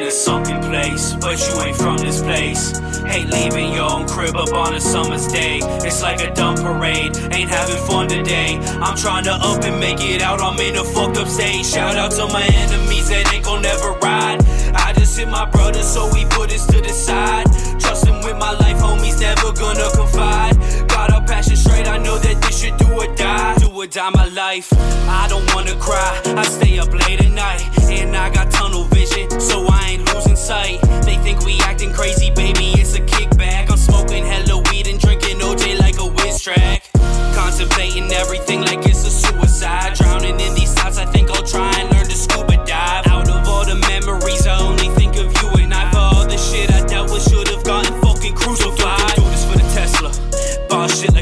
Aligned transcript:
in 0.00 0.02
a 0.02 0.10
sunken 0.10 0.60
place, 0.60 1.14
but 1.20 1.36
you 1.38 1.60
ain't 1.62 1.76
from 1.76 1.96
this 1.98 2.22
place. 2.22 2.78
Ain't 3.06 3.30
leaving 3.30 3.72
your 3.72 3.90
own 3.90 4.06
crib 4.06 4.36
up 4.36 4.52
on 4.52 4.74
a 4.74 4.80
summer's 4.80 5.26
day. 5.26 5.58
It's 5.82 6.00
like 6.00 6.20
a 6.20 6.32
dumb 6.32 6.56
parade, 6.56 7.16
ain't 7.32 7.50
having 7.50 7.86
fun 7.86 8.08
today. 8.08 8.58
I'm 8.80 8.96
trying 8.96 9.24
to 9.24 9.32
up 9.32 9.64
and 9.64 9.80
make 9.80 10.00
it 10.00 10.22
out, 10.22 10.40
I'm 10.40 10.58
in 10.60 10.76
a 10.76 10.84
fucked 10.84 11.16
up 11.16 11.26
state. 11.28 11.64
Shout 11.66 11.96
out 11.96 12.12
to 12.12 12.26
my 12.28 12.42
enemies 12.42 13.08
that 13.08 13.32
ain't 13.34 13.44
gon' 13.44 13.62
never 13.62 13.92
ride. 14.00 14.44
I 14.74 14.92
just 14.92 15.18
hit 15.18 15.28
my 15.28 15.48
brother, 15.50 15.82
so 15.82 16.08
we 16.12 16.24
put 16.26 16.50
this 16.50 16.66
to 16.66 16.80
the 16.80 16.90
side. 16.90 17.46
Trusting 17.80 18.22
with 18.24 18.38
my 18.38 18.52
life, 18.52 18.76
homies 18.78 19.20
never 19.20 19.52
gonna 19.52 19.90
confide. 19.90 20.56
Got 20.88 21.12
our 21.12 21.26
passion 21.26 21.56
straight, 21.56 21.88
I 21.88 21.98
know 21.98 22.16
that 22.18 22.40
this 22.42 22.60
should 22.60 22.76
do 22.76 22.86
or 22.92 23.12
die. 23.16 23.56
Do 23.58 23.68
or 23.70 23.86
die 23.86 24.10
my 24.10 24.26
life. 24.26 24.72
I 25.08 25.26
don't 25.28 25.46
wanna 25.54 25.74
cry, 25.76 26.20
I 26.36 26.42
stay 26.44 26.78
up 26.78 26.92
late 26.92 27.20
at 27.20 27.32
night. 27.32 27.66
And 27.90 28.16
I 28.16 28.30
got 28.30 28.39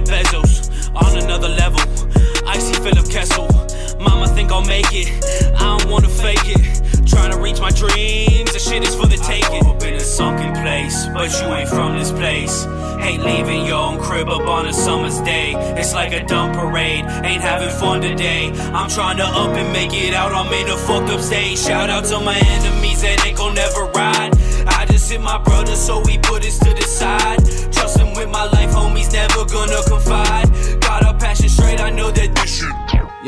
Bezos. 0.09 0.91
On 0.95 1.17
another 1.19 1.49
level, 1.49 1.81
icy 2.47 2.75
Philip 2.81 3.09
Kessel. 3.11 3.47
Mama 4.01 4.27
think 4.29 4.51
I'll 4.51 4.65
make 4.65 4.93
it, 4.93 5.09
I 5.57 5.77
don't 5.77 5.91
wanna 5.91 6.09
fake 6.09 6.47
it. 6.47 7.07
Trying 7.07 7.33
to 7.33 7.39
reach 7.39 7.61
my 7.61 7.71
dreams, 7.71 8.53
the 8.53 8.59
shit 8.59 8.83
is 8.87 8.95
for 8.95 9.07
the 9.07 9.17
taking. 9.17 9.67
Up 9.67 9.83
in 9.83 9.95
a 9.95 10.01
sunken 10.01 10.53
place, 10.63 11.07
but 11.13 11.31
you 11.41 11.53
ain't 11.55 11.69
from 11.69 11.99
this 11.99 12.11
place. 12.11 12.65
Hate 13.01 13.21
leaving 13.21 13.65
your 13.67 13.77
own 13.79 13.99
crib 14.01 14.29
up 14.29 14.47
on 14.47 14.67
a 14.67 14.73
summer's 14.73 15.21
day. 15.21 15.55
It's 15.77 15.95
like 15.95 16.13
a 16.13 16.25
dumb 16.25 16.53
parade, 16.53 17.05
ain't 17.25 17.43
having 17.43 17.71
fun 17.71 18.01
today. 18.01 18.51
I'm 18.73 18.89
trying 18.89 19.19
to 19.19 19.25
up 19.25 19.57
and 19.57 19.73
make 19.73 19.93
it 19.93 20.15
out, 20.15 20.33
I'm 20.33 20.53
in 20.53 20.69
a 20.69 20.77
fucked 20.77 21.11
up 21.11 21.21
state. 21.21 21.59
Shout 21.59 21.91
out 21.91 22.05
to 22.07 22.21
my 22.21 22.37
enemies 22.37 23.03
that 23.03 23.25
ain't 23.27 23.37
gon' 23.37 23.55
never 23.55 23.85
ride. 23.95 24.33
I 24.67 24.87
just 24.87 25.11
hit 25.11 25.21
my 25.21 25.39
brother, 25.39 25.75
so 25.75 26.01
we 26.01 26.19
put 26.19 26.43
this 26.43 26.59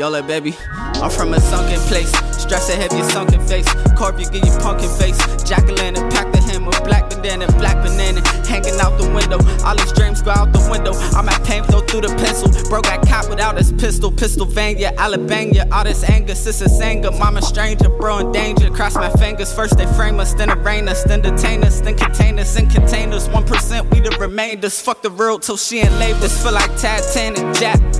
Yola, 0.01 0.23
baby. 0.23 0.57
I'm 0.95 1.11
from 1.11 1.31
a 1.35 1.39
sunken 1.39 1.79
place. 1.81 2.09
Stress 2.35 2.71
of 2.71 2.97
your 2.97 3.07
sunken 3.11 3.39
face. 3.45 3.71
Carve 3.95 4.19
you, 4.19 4.25
get 4.31 4.43
your 4.43 4.59
pumpkin 4.59 4.89
face. 4.97 5.21
O' 5.21 5.73
lantern, 5.75 6.09
pack 6.09 6.31
the 6.31 6.39
hammer. 6.41 6.71
Black 6.83 7.07
bandana, 7.07 7.45
black 7.59 7.75
banana. 7.85 8.27
Hanging 8.47 8.79
out 8.81 8.97
the 8.97 9.07
window. 9.13 9.37
All 9.63 9.77
his 9.77 9.93
dreams 9.93 10.23
go 10.23 10.31
out 10.31 10.53
the 10.53 10.69
window. 10.71 10.93
I'm 11.15 11.29
at 11.29 11.43
pain 11.45 11.63
flow 11.65 11.81
through 11.81 12.01
the 12.01 12.15
pencil. 12.17 12.49
Bro 12.67 12.81
got 12.81 13.07
caught 13.07 13.29
without 13.29 13.55
his 13.57 13.71
pistol. 13.73 14.09
Pistol 14.11 14.47
Pennsylvania, 14.47 14.91
Alabama. 14.97 15.67
All 15.71 15.83
this 15.83 16.03
anger, 16.09 16.33
sister's 16.33 16.81
anger. 16.81 17.11
Mama 17.11 17.43
stranger, 17.43 17.87
bro 17.87 18.17
in 18.17 18.31
danger. 18.31 18.71
Cross 18.71 18.95
my 18.95 19.11
fingers. 19.11 19.53
First 19.53 19.77
they 19.77 19.85
frame 19.93 20.19
us, 20.19 20.33
then 20.33 20.49
arraign 20.49 20.89
us, 20.89 21.03
then 21.03 21.21
detain 21.21 21.63
us, 21.63 21.79
then 21.79 21.95
contain 21.95 22.39
us 22.39 22.55
in 22.55 22.67
containers. 22.67 23.27
1% 23.27 23.93
we 23.93 23.99
the 23.99 24.09
remainders. 24.17 24.81
Fuck 24.81 25.03
the 25.03 25.11
world 25.11 25.43
till 25.43 25.57
she 25.57 25.77
ain't 25.77 25.93
labeled. 25.99 26.23
This 26.23 26.41
feel 26.41 26.53
like 26.53 26.75
Titanic, 26.77 27.53
Jack. 27.53 27.90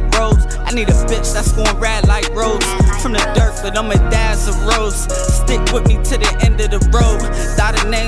I 0.71 0.73
need 0.73 0.87
a 0.87 0.93
bitch 1.03 1.33
that's 1.33 1.51
going 1.51 1.67
rad 1.81 2.07
like 2.07 2.29
Rose. 2.29 2.63
From 3.03 3.11
the 3.11 3.19
dirt, 3.35 3.59
but 3.61 3.77
I'm 3.77 3.91
a 3.91 3.95
dad's 4.07 4.47
a 4.47 4.53
rose. 4.63 5.03
Stick 5.43 5.59
with 5.73 5.85
me 5.85 5.95
to 5.95 6.15
the 6.15 6.31
end 6.47 6.61
of 6.61 6.71
the 6.71 6.79
road. 6.95 7.19
Daughter 7.59 7.83
name 7.89 8.00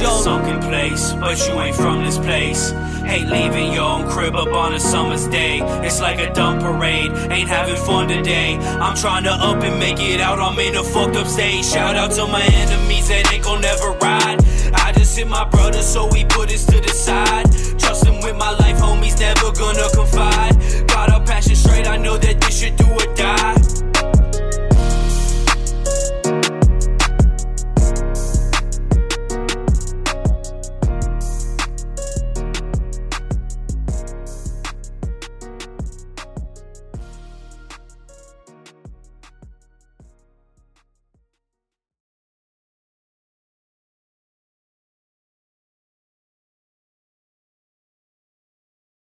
a 0.00 0.10
sunken 0.22 0.60
place, 0.60 1.12
but 1.14 1.38
you 1.46 1.60
ain't 1.60 1.76
from 1.76 2.04
this 2.04 2.18
place. 2.18 2.70
Hate 3.04 3.26
leaving 3.26 3.72
your 3.72 3.84
own 3.84 4.08
crib 4.08 4.34
up 4.34 4.52
on 4.52 4.74
a 4.74 4.80
summer's 4.80 5.26
day. 5.28 5.60
It's 5.84 6.00
like 6.00 6.18
a 6.20 6.32
dumb 6.32 6.60
parade, 6.60 7.10
ain't 7.30 7.48
having 7.48 7.76
fun 7.76 8.08
today. 8.08 8.56
I'm 8.56 8.96
trying 8.96 9.24
to 9.24 9.32
up 9.32 9.62
and 9.62 9.78
make 9.78 10.00
it 10.00 10.20
out, 10.20 10.38
I'm 10.38 10.58
in 10.58 10.76
a 10.76 10.84
fucked 10.84 11.16
up 11.16 11.26
state. 11.26 11.64
Shout 11.64 11.96
out 11.96 12.12
to 12.12 12.26
my 12.26 12.42
enemies 12.42 13.08
that 13.08 13.32
ain't 13.32 13.44
gon' 13.44 13.60
never 13.60 13.90
ride. 14.00 14.38
I 14.74 14.92
just 14.92 15.16
hit 15.18 15.28
my 15.28 15.44
brother, 15.48 15.82
so 15.82 16.08
we 16.12 16.24
put 16.24 16.48
this 16.48 16.64
to 16.66 16.80
the 16.80 16.88
side. 16.88 17.46
Trusting 17.78 18.22
with 18.22 18.36
my 18.36 18.52
life, 18.52 18.76
homies 18.76 19.18
never 19.18 19.52
gonna 19.52 19.88
confide. 19.94 20.54
Got 20.86 21.10
our 21.10 21.24